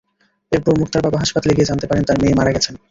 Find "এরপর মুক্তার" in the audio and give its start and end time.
0.51-1.01